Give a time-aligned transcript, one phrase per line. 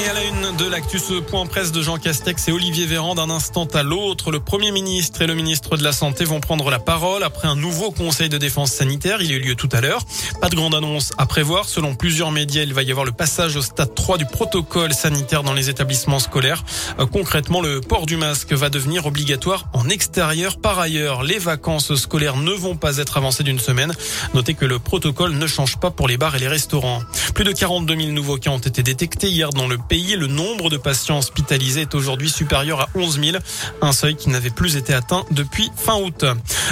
[0.00, 3.28] Et à la une de l'actus point presse de Jean Castex et Olivier Véran d'un
[3.28, 6.78] instant à l'autre, le Premier ministre et le ministre de la Santé vont prendre la
[6.78, 9.20] parole après un nouveau conseil de défense sanitaire.
[9.20, 10.02] Il a eu lieu tout à l'heure.
[10.40, 11.68] Pas de grande annonce à prévoir.
[11.68, 15.42] Selon plusieurs médias, il va y avoir le passage au stade 3 du protocole sanitaire
[15.42, 16.64] dans les établissements scolaires.
[16.98, 20.58] Euh, concrètement, le port du masque va devenir obligatoire en extérieur.
[20.58, 23.92] Par ailleurs, les vacances scolaires ne vont pas être avancées d'une semaine.
[24.32, 27.02] Notez que le protocole ne change pas pour les bars et les restaurants.
[27.34, 30.14] Plus de 42 000 nouveaux cas ont été détectés hier dans le pays.
[30.14, 33.36] Le nombre de patients hospitalisés est aujourd'hui supérieur à 11 000,
[33.82, 36.24] un seuil qui n'avait plus été atteint depuis fin août.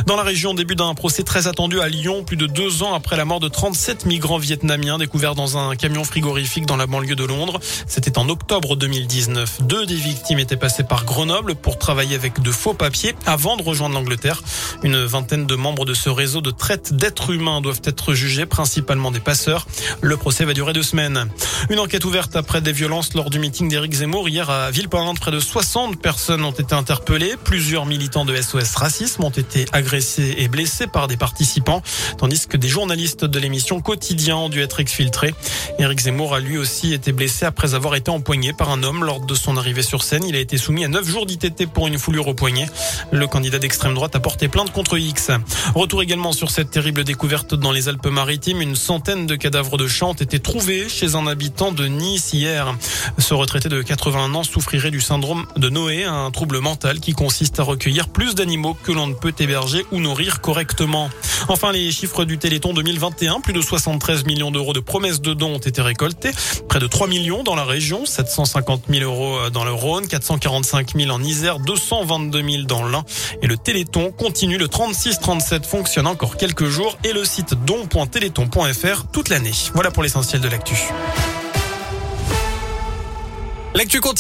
[0.07, 3.17] Dans la région, début d'un procès très attendu à Lyon, plus de deux ans après
[3.17, 7.25] la mort de 37 migrants vietnamiens découverts dans un camion frigorifique dans la banlieue de
[7.25, 7.59] Londres.
[7.89, 9.63] C'était en octobre 2019.
[9.63, 13.63] Deux des victimes étaient passées par Grenoble pour travailler avec de faux papiers avant de
[13.63, 14.43] rejoindre l'Angleterre.
[14.85, 19.11] Une vingtaine de membres de ce réseau de traite d'êtres humains doivent être jugés, principalement
[19.11, 19.67] des passeurs.
[20.03, 21.29] Le procès va durer deux semaines.
[21.69, 25.21] Une enquête ouverte après des violences lors du meeting d'Éric Zemmour hier à Villepinte.
[25.21, 27.37] Près de 60 personnes ont été interpellées.
[27.45, 31.81] Plusieurs militants de SOS Racisme ont été agressés et blessés par des participants,
[32.19, 35.33] tandis que des journalistes de l'émission Quotidien ont dû être exfiltrés.
[35.79, 39.21] Éric Zemmour a lui aussi été blessé après avoir été empoigné par un homme lors
[39.21, 40.25] de son arrivée sur scène.
[40.25, 42.67] Il a été soumis à 9 jours d'ITT pour une foulure au poignet.
[43.13, 45.31] Le candidat d'extrême droite a porté plainte contre X.
[45.77, 48.61] Retour également sur cette terrible découverte dans les Alpes-Maritimes.
[48.61, 52.75] Une centaine de cadavres de chats ont été trouvés chez un habitant de Nice hier.
[53.19, 57.61] Ce retraité de 81 ans souffrirait du syndrome de Noé, un trouble mental qui consiste
[57.61, 61.11] à recueillir plus d'animaux que l'on ne peut héberger ou nourrir correctement.
[61.49, 65.55] Enfin, les chiffres du Téléthon 2021, plus de 73 millions d'euros de promesses de dons
[65.55, 66.31] ont été récoltés,
[66.69, 71.11] près de 3 millions dans la région, 750 000 euros dans le Rhône, 445 000
[71.11, 73.05] en Isère, 222 000 dans l'Ain.
[73.43, 79.29] Et le Téléthon continue, le 36-37 fonctionne encore quelques jours et le site don.téléthon.fr toute
[79.29, 79.53] l'année.
[79.75, 80.77] Voilà pour l'essentiel de l'actu.
[83.75, 84.17] L'actu continue.